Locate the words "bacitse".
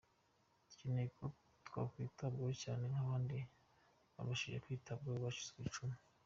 5.23-5.51